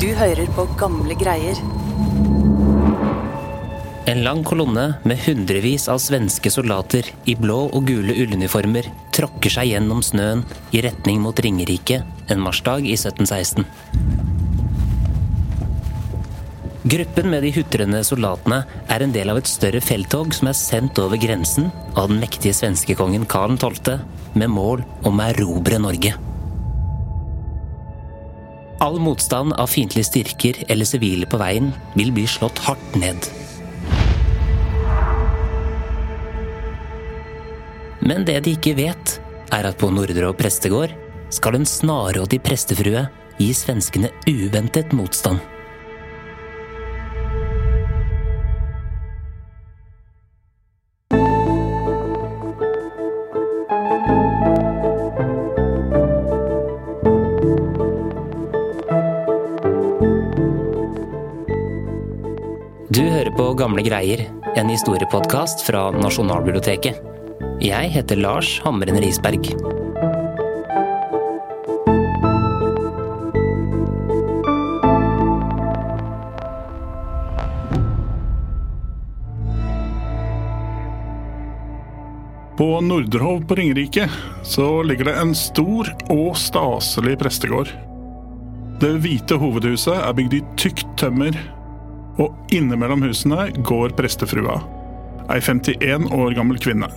[0.00, 1.58] Du hører på gamle greier.
[4.08, 9.68] En lang kolonne med hundrevis av svenske soldater i blå og gule ulluniformer tråkker seg
[9.74, 12.00] gjennom snøen i retning mot Ringerike
[12.32, 13.68] en marsdag i 1716.
[16.96, 21.04] Gruppen med de hutrende soldatene er en del av et større felttog som er sendt
[21.04, 24.00] over grensen av den mektige svenskekongen Karl 12.
[24.32, 26.16] med mål om å erobre Norge.
[28.80, 31.68] All motstand av fiendtlige styrker eller sivile på veien
[32.00, 33.28] vil bli slått hardt ned.
[38.00, 39.18] Men det de ikke vet,
[39.52, 40.96] er at på Nordre og prestegård
[41.28, 43.04] skal en snarrådig prestefrue
[43.36, 45.44] gi svenskene uventet motstand.
[63.80, 64.20] Gamle greier,
[64.56, 66.98] en historiepodkast fra Nasjonalbiblioteket.
[67.64, 69.46] Jeg heter Lars Hamren Risberg.
[82.58, 84.10] På Nordrehov på Ringerike
[84.44, 87.72] så ligger det en stor og staselig prestegård.
[88.80, 91.40] Det hvite hovedhuset er bygd i tykt tømmer,
[92.18, 94.58] og innimellom husene går prestefrua,
[95.30, 96.90] ei 51 år gammel kvinne.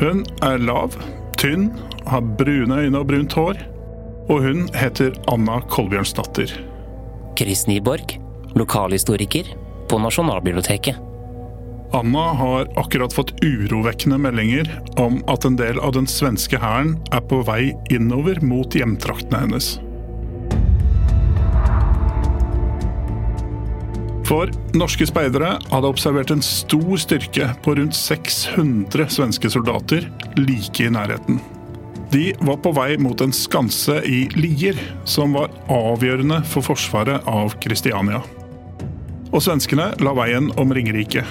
[0.00, 0.96] Hun er lav,
[1.40, 1.70] tynn,
[2.06, 3.60] har brune øyne og brunt hår,
[4.28, 6.52] og hun heter Anna Kolbjørnsdatter.
[7.36, 8.16] Chris Nyborg,
[8.56, 9.52] lokalhistoriker
[9.88, 11.02] på Nasjonalbiblioteket.
[11.94, 14.68] Anna har akkurat fått urovekkende meldinger
[15.00, 19.76] om at en del av den svenske hæren er på vei innover mot hjemtraktene hennes.
[24.26, 30.08] For norske speidere hadde observert en stor styrke på rundt 600 svenske soldater
[30.40, 31.38] like i nærheten.
[32.10, 37.54] De var på vei mot en skanse i Lier, som var avgjørende for forsvaret av
[37.62, 38.24] Kristiania.
[39.30, 41.22] Og svenskene la veien om Ringerike.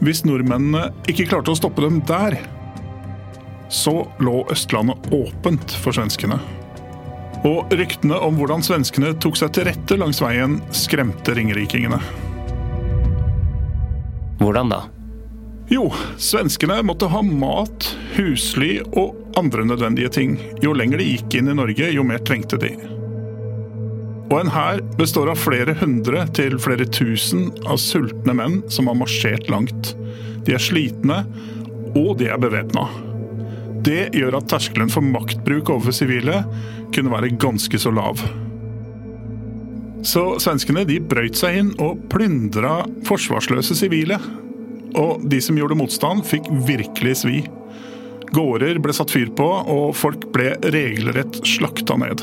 [0.00, 2.38] Hvis nordmennene ikke klarte å stoppe dem der,
[3.68, 6.40] så lå Østlandet åpent for svenskene.
[7.44, 12.00] Og ryktene om hvordan svenskene tok seg til rette langs veien, skremte ringerikingene.
[14.40, 14.82] Hvordan da?
[15.68, 15.88] Jo,
[16.22, 20.36] svenskene måtte ha mat, husly og andre nødvendige ting.
[20.62, 22.70] Jo lenger de gikk inn i Norge, jo mer trengte de.
[24.26, 28.98] Og en hær består av flere hundre til flere tusen av sultne menn som har
[28.98, 29.92] marsjert langt.
[30.46, 31.24] De er slitne,
[31.96, 32.86] og de er bevæpna.
[33.86, 36.40] Det gjør at terskelen for maktbruk overfor sivile
[36.94, 38.20] kunne være ganske så lav.
[40.06, 44.20] Så svenskene de brøyt seg inn og plyndra forsvarsløse sivile.
[44.96, 47.40] Og de som gjorde motstand, fikk virkelig svi.
[48.34, 52.22] Gårder ble satt fyr på, og folk ble regelrett slakta ned.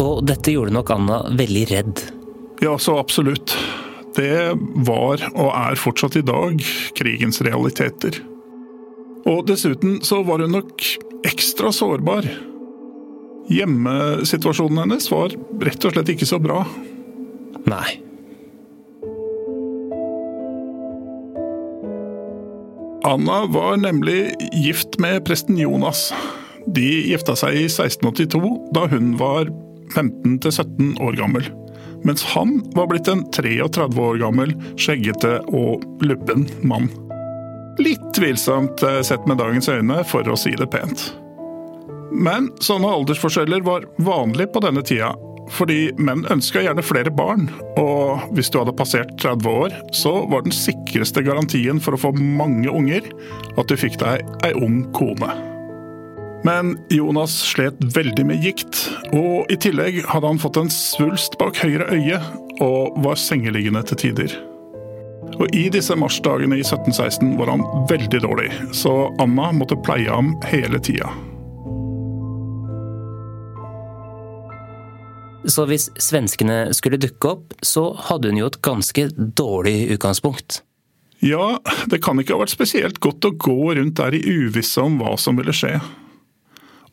[0.00, 2.02] Og dette gjorde nok Anna veldig redd.
[2.64, 3.56] Ja, så absolutt.
[4.16, 4.52] Det
[4.86, 6.60] var, og er fortsatt i dag,
[6.98, 8.16] krigens realiteter.
[9.28, 10.84] Og dessuten så var hun nok
[11.26, 12.28] ekstra sårbar.
[13.50, 16.62] Hjemmesituasjonen hennes var rett og slett ikke så bra.
[17.68, 17.98] Nei.
[23.04, 26.10] Anna var nemlig gift med presten Jonas.
[26.68, 29.48] De gifta seg i 1682, da hun var
[29.96, 31.48] 15-17 år gammel.
[32.04, 36.88] Mens han var blitt en 33 år gammel, skjeggete og lubben mann.
[37.78, 41.12] Litt tvilsomt sett med dagens øyne, for å si det pent.
[42.10, 45.12] Men sånne aldersforskjeller var vanlig på denne tida,
[45.50, 47.48] fordi menn ønska gjerne flere barn,
[47.78, 52.12] og hvis du hadde passert 30 år, så var den sikreste garantien for å få
[52.18, 53.06] mange unger
[53.56, 55.30] at du fikk deg ei ung kone.
[56.46, 61.60] Men Jonas slet veldig med gikt, og i tillegg hadde han fått en svulst bak
[61.60, 62.20] høyre øye
[62.64, 64.38] og var sengeliggende til tider.
[65.38, 70.34] Og I disse marsdagene i 1716 var han veldig dårlig, så Anna måtte pleie ham
[70.50, 71.12] hele tida.
[75.48, 80.60] Så hvis svenskene skulle dukke opp, så hadde hun jo et ganske dårlig utgangspunkt.
[81.24, 81.58] Ja,
[81.92, 85.16] det kan ikke ha vært spesielt godt å gå rundt der i uvisse om hva
[85.20, 85.74] som ville skje.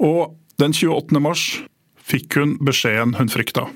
[0.04, 1.20] Og den 28.
[1.24, 1.44] mars
[2.08, 3.68] fikk hun beskjeden hun frykta.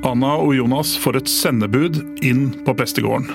[0.00, 3.28] Anna og Jonas får et sendebud inn på prestegården.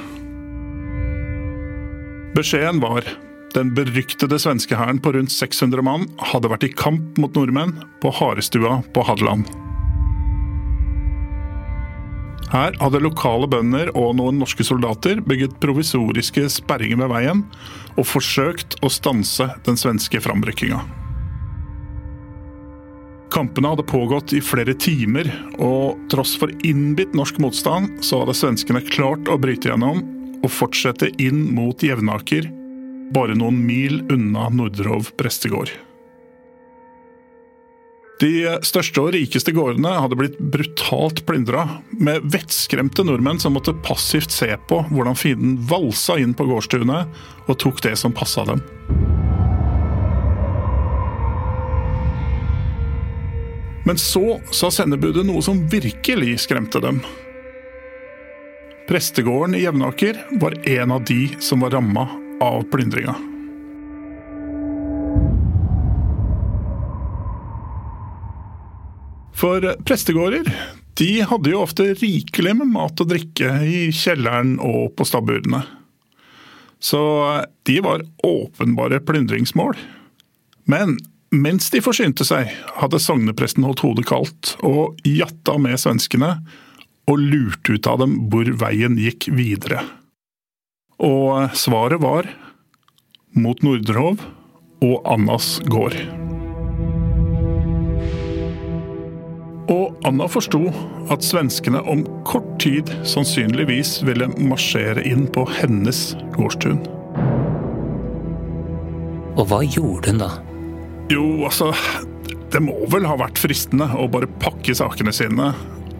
[2.34, 3.06] Beskjeden var
[3.54, 8.12] den beryktede svenske hæren på rundt 600 mann hadde vært i kamp mot nordmenn på
[8.18, 9.46] Harestua på Hadeland.
[12.50, 17.48] Her hadde lokale bønder og noen norske soldater bygget provisoriske sperringer ved veien
[17.94, 20.82] og forsøkt å stanse den svenske framrykkinga.
[23.34, 28.84] Kampene hadde pågått i flere timer, og tross for innbitt norsk motstand, så hadde svenskene
[28.92, 30.04] klart å bryte gjennom
[30.44, 32.48] og fortsette inn mot Jevnaker,
[33.16, 35.74] bare noen mil unna Nordrov prestegård.
[38.22, 44.32] De største og rikeste gårdene hadde blitt brutalt plyndra, med vettskremte nordmenn som måtte passivt
[44.32, 47.12] se på hvordan fienden valsa inn på gårdstunet
[47.50, 48.64] og tok det som passa dem.
[53.86, 57.04] Men så sa sendebudet noe som virkelig skremte dem.
[58.90, 62.08] Prestegården i Jevnaker var en av de som var ramma
[62.42, 63.14] av plyndringa.
[69.36, 70.50] For prestegårder
[70.96, 75.62] de hadde jo ofte rikelig med mat og drikke i kjelleren og på stabburene.
[76.80, 77.02] Så
[77.68, 79.76] de var åpenbare plyndringsmål.
[80.72, 80.98] Men
[81.42, 86.38] mens de forsynte seg, hadde sognepresten holdt hodet kaldt og jatta med svenskene
[87.10, 89.84] og lurte ut av dem hvor veien gikk videre.
[91.04, 92.30] Og svaret var
[93.36, 94.22] mot Nordrehov
[94.86, 95.98] og Annas gård.
[99.72, 100.62] Og Anna forsto
[101.14, 106.84] at svenskene om kort tid sannsynligvis ville marsjere inn på hennes gårdstun.
[109.36, 110.30] Og hva gjorde hun da?
[111.10, 111.72] Jo, altså
[112.52, 115.52] Det må vel ha vært fristende å bare pakke sakene sine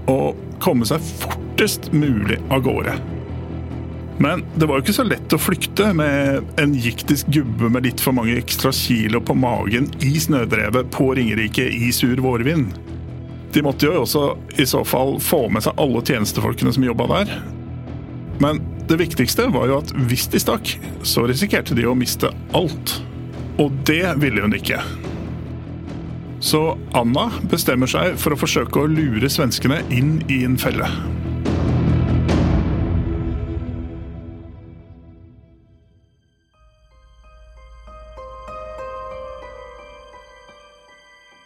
[0.10, 2.94] og komme seg fortest mulig av gårde.
[4.22, 8.04] Men det var jo ikke så lett å flykte med en giktisk gubbe med litt
[8.04, 12.78] for mange ekstra kilo på magen i snødrevet på Ringerike i sur vårvind.
[13.56, 14.24] De måtte jo også
[14.62, 17.36] i så fall få med seg alle tjenestefolkene som jobba der.
[18.44, 22.98] Men det viktigste var jo at hvis de stakk, så risikerte de å miste alt.
[23.62, 24.82] Og det ville hun ikke.
[26.44, 30.90] Så Anna bestemmer seg for å forsøke å lure svenskene inn i en felle.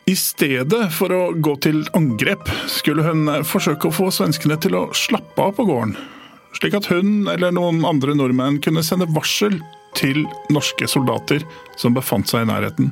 [0.10, 4.88] I stedet for å gå til angrep, skulle hun forsøke å få svenskene til å
[4.98, 5.94] slappe av på gården.
[6.58, 9.60] Slik at hun eller noen andre nordmenn kunne sende varsel
[9.98, 11.46] til norske soldater
[11.80, 12.92] som befant seg i nærheten.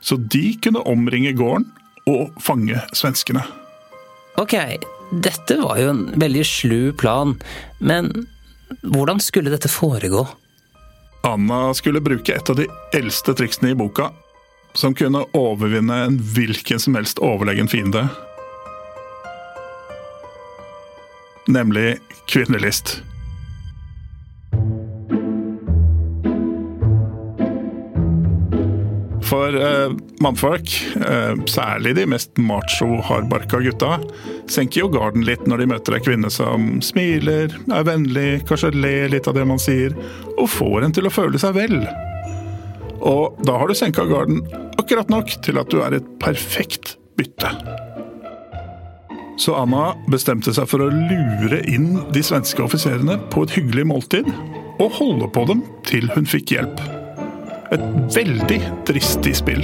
[0.00, 1.66] Så de kunne omringe gården
[2.10, 3.42] og fange svenskene.
[4.40, 4.54] Ok,
[5.10, 7.34] dette var jo en veldig slu plan,
[7.78, 8.12] men
[8.86, 10.24] hvordan skulle dette foregå?
[11.26, 12.66] Anna skulle bruke et av de
[12.96, 14.08] eldste triksene i boka,
[14.72, 18.06] som kunne overvinne en hvilken som helst overlegen fiende.
[21.50, 21.98] Nemlig
[22.30, 23.00] kvinnelist.
[29.30, 34.00] For eh, mannfolk, eh, særlig de mest macho, hardbarka gutta,
[34.50, 39.12] senker jo garden litt når de møter ei kvinne som smiler, er vennlig, kanskje ler
[39.12, 39.94] litt av det man sier,
[40.34, 41.78] og får en til å føle seg vel.
[43.06, 44.42] Og da har du senka garden
[44.80, 47.54] akkurat nok til at du er et perfekt bytte.
[49.40, 54.34] Så Anna bestemte seg for å lure inn de svenske offiserene på et hyggelig måltid,
[54.80, 56.99] og holde på dem til hun fikk hjelp.
[57.70, 57.82] Et
[58.16, 58.58] veldig
[58.88, 59.62] dristig spill.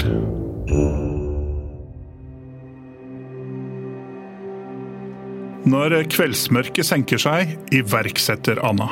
[5.67, 8.87] Når kveldsmørket senker seg, iverksetter Anna.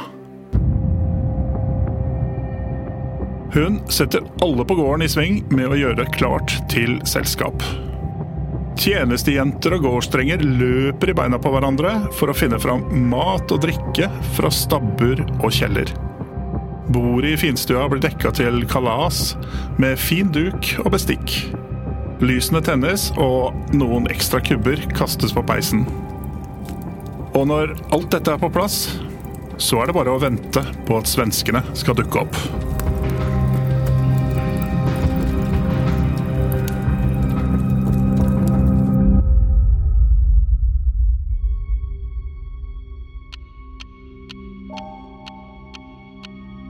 [3.54, 7.62] Hun setter alle på gården i sving med å gjøre klart til selskap.
[8.83, 14.11] Tjenestejenter og gårdsdrenger løper i beina på hverandre for å finne fram mat og drikke
[14.35, 15.94] fra stabbur og kjeller.
[16.93, 19.35] Bordet i finstua blir dekka til kalas
[19.81, 21.38] med fin duk og bestikk.
[22.25, 25.87] Lysene tennes, og noen ekstra kubber kastes på peisen.
[27.35, 28.85] Og når alt dette er på plass,
[29.59, 32.38] så er det bare å vente på at svenskene skal dukke opp.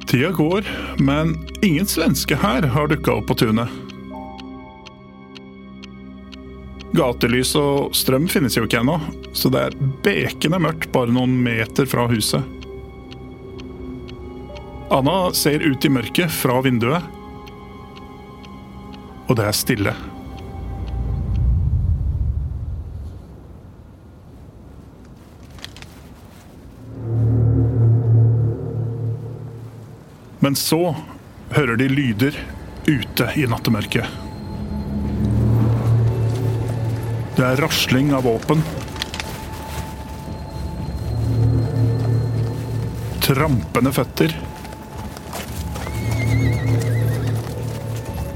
[0.07, 0.69] Tida går,
[0.99, 3.73] men ingen svenske her har dukka opp på tunet.
[6.95, 9.01] Gatelys og strøm finnes jo ikke ennå,
[9.35, 12.45] så det er bekende mørkt bare noen meter fra huset.
[14.95, 17.03] Anna ser ut i mørket fra vinduet
[19.29, 19.95] og det er stille.
[30.45, 30.95] Men så
[31.57, 32.35] hører de lyder
[32.85, 34.05] ute i nattemørket.
[37.39, 38.61] Det er rasling av våpen.
[43.25, 44.35] Trampende føtter.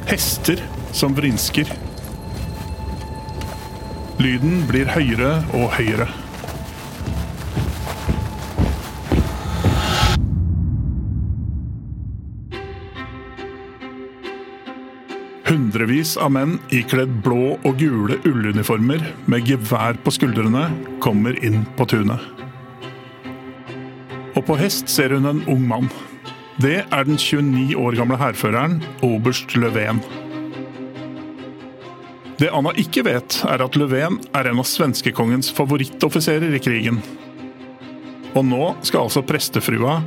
[0.09, 0.65] Hester
[0.97, 1.75] som vrinsker.
[4.17, 6.09] Lyden blir høyere og høyere.
[15.89, 20.67] Hundrevis av menn ikledd blå og gule ulluniformer med gevær på skuldrene
[21.01, 22.21] kommer inn på tunet.
[24.37, 25.89] Og på hest ser hun en ung mann.
[26.61, 30.03] Det er den 29 år gamle hærføreren oberst Löfven.
[32.37, 37.01] Det Anna ikke vet, er at Löfven er en av svenskekongens favorittoffiserer i krigen.
[38.37, 40.03] Og nå skal altså prestefrua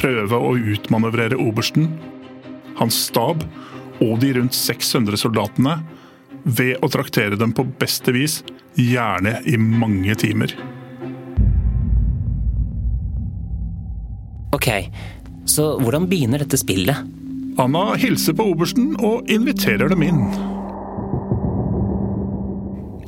[0.00, 1.92] prøve å utmanøvrere obersten,
[2.80, 3.44] hans stab
[4.04, 5.78] og de rundt 600 soldatene
[6.46, 8.40] ved å traktere dem på beste vis,
[8.78, 10.52] gjerne i mange timer.
[14.56, 14.68] Ok,
[15.48, 17.14] så hvordan begynner dette spillet?
[17.60, 20.22] Anna hilser på obersten og inviterer dem inn.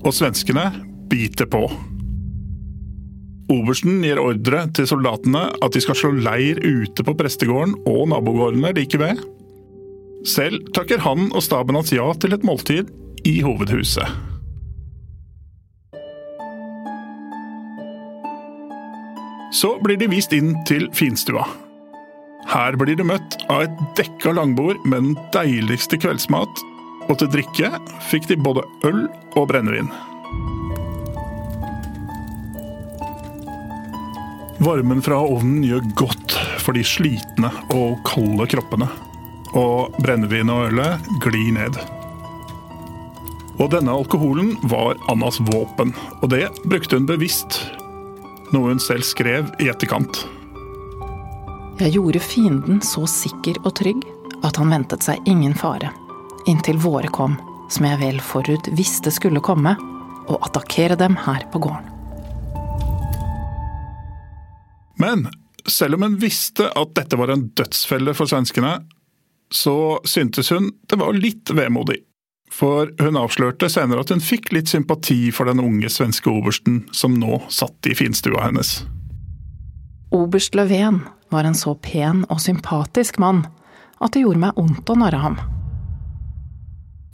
[0.03, 0.71] Og svenskene
[1.13, 1.67] biter på.
[3.53, 8.75] Obersten gir ordre til soldatene at de skal slå leir ute på prestegården og nabogårdene
[8.77, 9.21] like ved.
[10.27, 12.91] Selv takker han og staben hans ja til et måltid
[13.29, 14.07] i hovedhuset.
[19.55, 21.47] Så blir de vist inn til finstua.
[22.49, 26.63] Her blir de møtt av et dekka langbord med den deiligste kveldsmat,
[27.09, 27.73] og til drikke
[28.11, 29.07] fikk de både øl
[29.39, 29.91] og brennevin.
[34.59, 38.89] Varmen fra ovnen gjør godt for de slitne og kalde kroppene
[39.57, 41.79] og brennevinet og ølet glir ned.
[43.59, 47.61] Og denne alkoholen var Annas våpen, og det brukte hun bevisst.
[48.55, 50.23] Noe hun selv skrev i etterkant.
[51.79, 54.03] Jeg gjorde fienden så sikker og trygg
[54.47, 55.91] at han ventet seg ingen fare,
[56.51, 57.37] inntil våre kom,
[57.71, 59.75] som jeg vel forut visste skulle komme,
[60.29, 61.95] og attakkere dem her på gården.
[64.99, 65.29] Men
[65.71, 68.81] selv om hun visste at dette var en dødsfelle for svenskene,
[69.51, 72.03] så syntes hun det var litt vemodig.
[72.53, 77.19] For hun avslørte senere at hun fikk litt sympati for den unge svenske obersten som
[77.21, 78.81] nå satt i finstua hennes.
[80.17, 83.45] Oberst Löfven var en så pen og sympatisk mann
[84.01, 85.39] at det gjorde meg vondt å narre ham.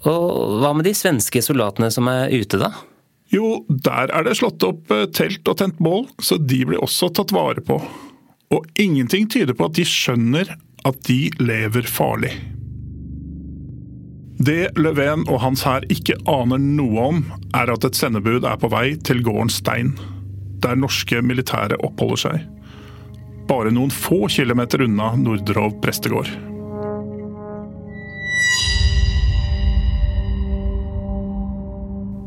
[0.05, 2.71] Og hva med de svenske soldatene som er ute, da?
[3.33, 7.09] Jo, der er det slått opp eh, telt og tent bål, så de blir også
[7.17, 7.81] tatt vare på.
[8.55, 10.53] Og ingenting tyder på at de skjønner
[10.85, 12.33] at de lever farlig.
[14.45, 17.21] Det Löfven og hans hær ikke aner noe om,
[17.57, 19.95] er at et sendebud er på vei til gården Stein,
[20.61, 22.43] der norske militære oppholder seg.
[23.49, 26.33] Bare noen få kilometer unna Nordrov prestegård.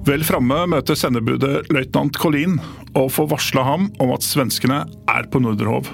[0.08, 2.62] Vel framme møter sendebudet løytnant Collin
[2.96, 5.90] og får varsla ham om at svenskene er på Nordrov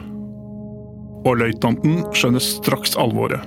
[1.24, 3.44] og løytnanten skjønner straks alvoret.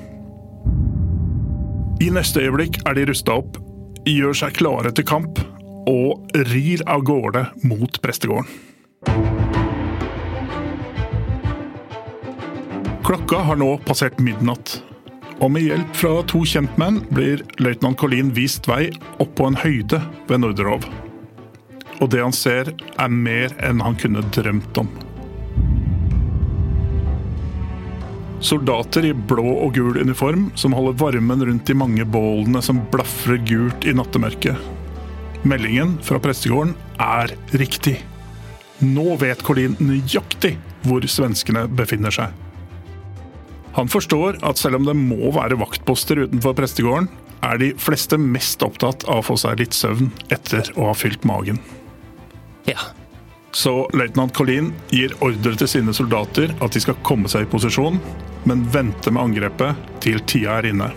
[2.03, 3.57] I neste øyeblikk er de rusta opp,
[4.07, 5.41] gjør seg klare til kamp
[5.89, 8.49] og rir av gårde mot prestegården.
[13.07, 14.81] Klokka har nå passert midnatt,
[15.39, 18.89] og med hjelp fra to kjentmenn blir løytnant Colleen vist vei
[19.23, 20.89] opp på en høyde ved Norderhov.
[22.03, 24.91] Og det han ser, er mer enn han kunne drømt om.
[28.45, 33.41] Soldater i blå og gul uniform som holder varmen rundt de mange bålene som blafrer
[33.49, 34.59] gult i nattemørket.
[35.47, 37.97] Meldingen fra prestegården er riktig.
[38.85, 42.35] Nå vet Colin nøyaktig hvor svenskene befinner seg.
[43.77, 47.09] Han forstår at selv om det må være vaktposter utenfor prestegården,
[47.45, 51.25] er de fleste mest opptatt av å få seg litt søvn etter å ha fylt
[51.29, 51.61] magen.
[52.67, 52.81] Ja,
[53.57, 57.97] så løytnant Collin gir ordre til sine soldater at de skal komme seg i posisjon,
[58.45, 60.91] men vente med angrepet til tida er inne.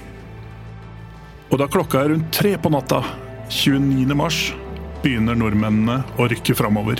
[1.50, 3.00] Og da klokka er rundt tre på natta,
[3.48, 4.12] 29.
[4.18, 4.42] mars,
[5.00, 7.00] begynner nordmennene å rykke framover.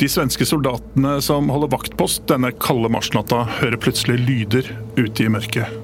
[0.00, 5.83] De svenske soldatene som holder vaktpost denne kalde marsnatta, hører plutselig lyder ute i mørket.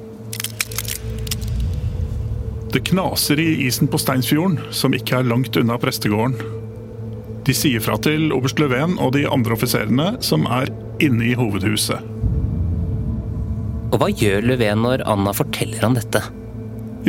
[2.70, 6.36] Det knaser i isen på Steinsfjorden, som ikke er langt unna prestegården.
[7.46, 10.70] De sier fra til oberst Löfven og de andre offiserene, som er
[11.02, 12.04] inne i hovedhuset.
[13.90, 16.22] Og hva gjør Löfven når Anna forteller han dette?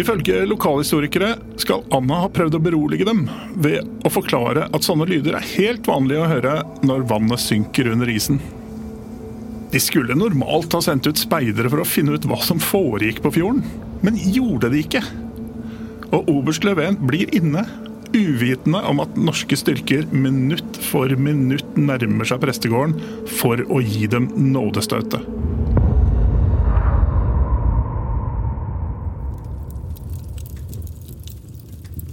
[0.01, 3.25] Ifølge lokalhistorikere skal Anna ha prøvd å berolige dem
[3.61, 8.09] ved å forklare at sånne lyder er helt vanlige å høre når vannet synker under
[8.09, 8.41] isen.
[9.71, 13.35] De skulle normalt ha sendt ut speidere for å finne ut hva som foregikk på
[13.37, 13.61] fjorden,
[14.01, 15.03] men gjorde det ikke.
[16.11, 17.63] Og oberst Löfven blir inne,
[18.11, 22.97] uvitende om at norske styrker minutt for minutt nærmer seg prestegården
[23.39, 25.23] for å gi dem nådestøtet.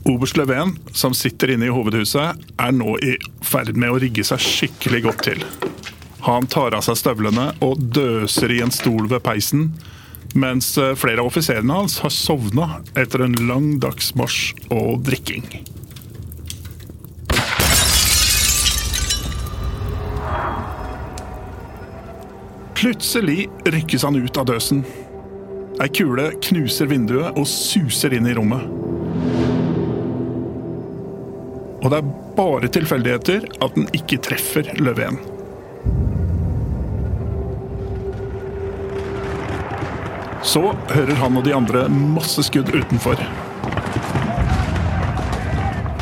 [0.09, 4.40] Oberst Löfven, som sitter inne i hovedhuset, er nå i ferd med å rigge seg
[4.40, 5.43] skikkelig godt til.
[6.25, 9.73] Han tar av seg støvlene og døser i en stol ved peisen,
[10.38, 15.45] mens eh, flere av offiserene hans har sovna etter en lang dags marsj og drikking.
[22.78, 24.85] Plutselig rykkes han ut av døsen.
[25.83, 28.62] Ei kule knuser vinduet og suser inn i rommet.
[31.78, 35.18] Og det er bare tilfeldigheter at den ikke treffer Löfven.
[40.49, 43.21] Så hører han og de andre masse skudd utenfor.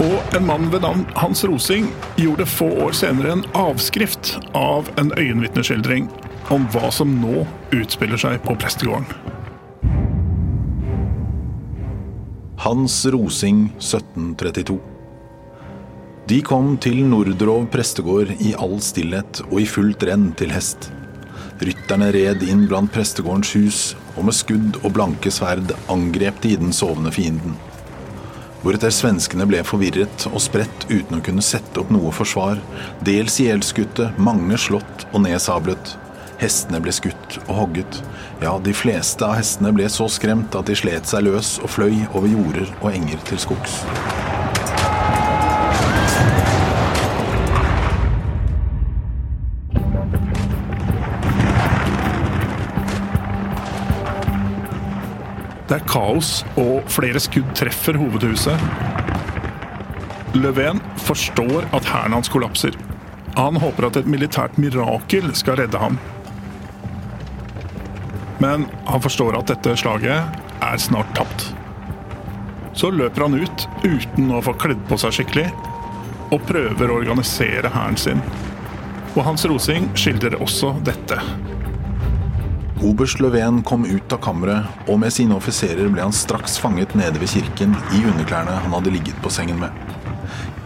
[0.05, 1.88] Og en mann ved navn Hans Rosing
[2.21, 6.07] gjorde få år senere en avskrift av en øyenvitneskildring
[6.55, 7.43] om hva som nå
[7.75, 9.09] utspiller seg på prestegården.
[12.62, 14.79] Hans Rosing 1732.
[16.31, 20.93] De kom til Nordrov prestegård i all stillhet og i fullt renn til hest.
[21.62, 23.85] Rytterne red inn blant prestegårdens hus,
[24.17, 27.57] og med skudd og blanke sverd angrep de den sovende fienden.
[28.65, 32.59] Hvoretter svenskene ble forvirret og spredt uten å kunne sette opp noe forsvar,
[33.07, 35.95] dels ihjelskutte, mange slått og nedsablet.
[36.41, 38.00] Hestene ble skutt og hogget.
[38.43, 42.02] Ja, de fleste av hestene ble så skremt at de slet seg løs og fløy
[42.11, 43.85] over jorder og enger til skogs.
[55.67, 58.61] Det er kaos, og flere skudd treffer hovedhuset.
[60.37, 62.76] Löfven forstår at hæren hans kollapser.
[63.37, 65.99] Han håper at et militært mirakel skal redde ham.
[68.39, 71.49] Men han forstår at dette slaget er snart tapt.
[72.76, 75.49] Så løper han ut uten å få kledd på seg skikkelig,
[76.31, 78.23] og prøver å organisere hæren sin.
[79.17, 81.19] Og Hans Rosing skildrer også dette.
[82.82, 87.17] Oberst Löfven kom ut av kammeret, og med sine offiserer ble han straks fanget nede
[87.23, 89.73] ved kirken i underklærne han hadde ligget på sengen med.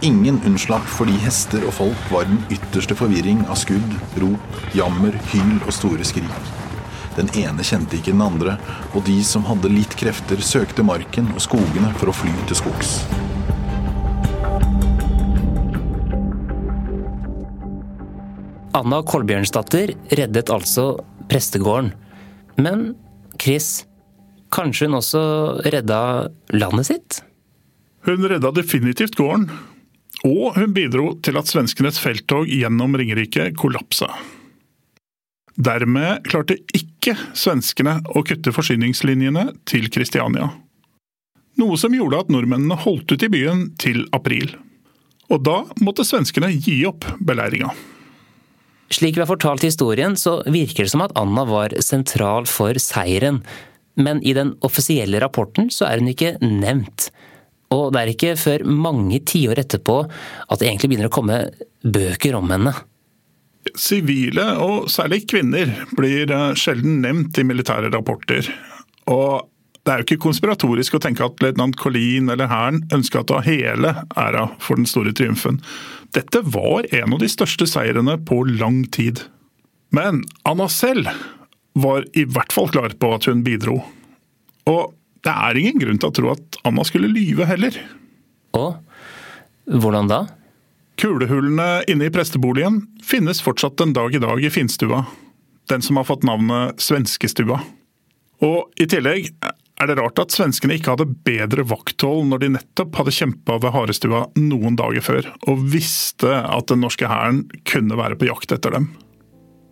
[0.03, 5.61] Ingen unnslapp fordi hester og folk var den ytterste forvirring av skudd, rop, jammer, hyl
[5.61, 6.51] og store skrik.
[7.15, 8.57] Den ene kjente ikke den andre,
[8.91, 12.97] og de som hadde litt krefter, søkte marken og skogene for å fly til skogs.
[18.75, 20.93] Anna Kolbjørnsdatter reddet altså
[21.31, 21.93] prestegården.
[22.59, 22.91] Men
[23.39, 23.85] Chris,
[24.51, 25.21] kanskje hun også
[25.71, 26.01] redda
[26.51, 27.21] landet sitt?
[28.05, 29.47] Hun redda definitivt gården,
[30.27, 34.09] og hun bidro til at svenskenes felttog gjennom Ringerike kollapsa.
[35.61, 40.49] Dermed klarte ikke svenskene å kutte forsyningslinjene til Kristiania.
[41.59, 44.55] Noe som gjorde at nordmennene holdt ut i byen til april.
[45.31, 47.71] Og da måtte svenskene gi opp beleiringa.
[48.91, 53.39] Slik vi har fortalt historien, så virker det som at Anna var sentral for seieren.
[53.95, 57.09] Men i den offisielle rapporten så er hun ikke nevnt.
[57.71, 61.39] Og det er ikke før mange tiår etterpå at det egentlig begynner å komme
[61.83, 62.73] bøker om henne.
[63.77, 68.49] Sivile, og særlig kvinner, blir eh, sjelden nevnt i militære rapporter.
[69.13, 69.47] Og
[69.81, 73.39] det er jo ikke konspiratorisk å tenke at løytnant Collin eller hæren ønska å ta
[73.45, 75.57] hele æra for den store triumfen.
[76.13, 79.23] Dette var en av de største seirene på lang tid.
[79.89, 81.09] Men Anna selv
[81.73, 83.79] var i hvert fall klar på at hun bidro.
[84.69, 84.93] Og
[85.25, 87.73] det er ingen grunn til å tro at Anna skulle lyve heller.
[88.57, 88.77] Og
[89.71, 90.21] hvordan da?
[91.01, 95.05] Kulehullene inne i presteboligen finnes fortsatt en dag i dag i Finnstua.
[95.71, 97.61] Den som har fått navnet Svenskestua.
[98.45, 99.31] Og i tillegg
[99.81, 103.73] er det rart at svenskene ikke hadde bedre vakthold når de nettopp hadde kjempa ved
[103.73, 108.77] Harestua noen dager før, og visste at den norske hæren kunne være på jakt etter
[108.77, 108.91] dem.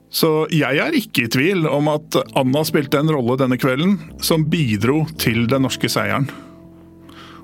[0.10, 4.48] Så jeg er ikke i tvil om at Anna spilte en rolle denne kvelden som
[4.50, 6.26] bidro til den norske seieren.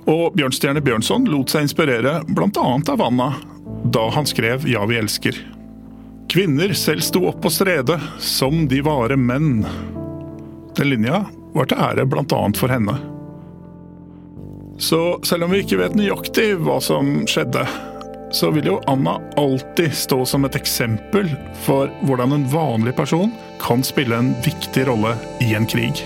[0.09, 2.65] Og Bjørnstjerne Bjørnson lot seg inspirere bl.a.
[2.93, 3.29] av Anna
[3.93, 5.37] da han skrev Ja, vi elsker.
[6.29, 9.61] Kvinner selv sto opp på stredet, som de vare menn.
[10.75, 11.21] Den linja
[11.55, 12.41] var til ære bl.a.
[12.59, 12.97] for henne.
[14.77, 17.63] Så selv om vi ikke vet nøyaktig hva som skjedde,
[18.35, 21.29] så vil jo Anna alltid stå som et eksempel
[21.63, 23.31] for hvordan en vanlig person
[23.63, 25.15] kan spille en viktig rolle
[25.45, 26.03] i en krig.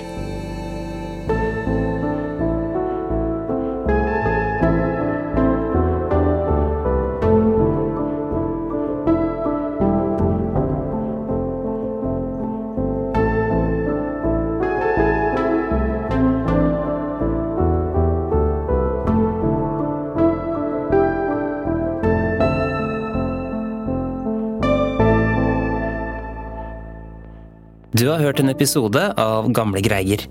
[28.00, 30.22] Du har hørt en episode av Gamle greier,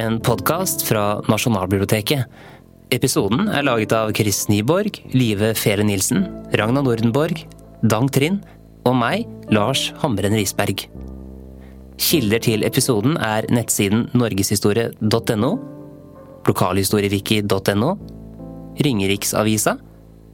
[0.00, 2.24] en podkast fra Nasjonalbiblioteket.
[2.94, 6.24] Episoden er laget av Chris Nyborg, Live Fele Nilsen,
[6.56, 7.42] Ragna Nordenborg,
[7.84, 8.46] Dang Trind
[8.88, 10.86] og meg, Lars Hamren Risberg.
[12.00, 15.54] Kilder til episoden er nettsiden norgeshistorie.no,
[16.48, 17.96] lokalhistoriewiki.no,
[18.88, 19.76] Ringeriksavisa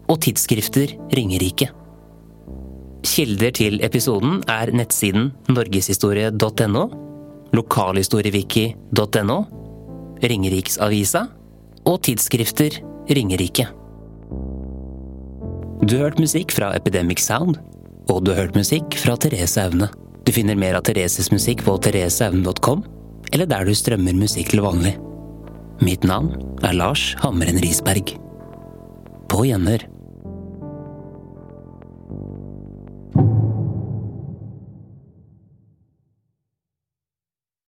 [0.06, 1.74] og tidsskrifter Ringerike.
[3.14, 6.80] Kilder til episoden er nettsiden norgeshistorie.no,
[7.54, 9.36] lokalhistoriewiki.no,
[10.24, 11.22] Ringeriksavisa
[11.86, 12.80] og tidsskrifter
[13.14, 13.68] Ringerike.
[15.84, 17.60] Du har hørt musikk fra Epidemic Sound,
[18.10, 19.92] og du har hørt musikk fra Therese Aune.
[20.26, 22.82] Du finner mer av Thereses musikk på thereseaune.com,
[23.30, 24.96] eller der du strømmer musikk til vanlig.
[25.84, 26.34] Mitt navn
[26.66, 28.16] er Lars Hammeren Risberg.
[29.30, 29.93] På gjenhør.